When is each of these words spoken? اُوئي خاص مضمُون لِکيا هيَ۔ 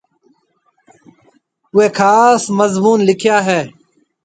اُوئي 1.73 1.87
خاص 1.97 2.43
مضمُون 2.57 2.99
لِکيا 3.07 3.37
هيَ۔ 3.47 3.61